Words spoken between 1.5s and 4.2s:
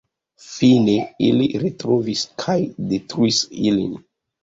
retrovis kaj detruis ilin.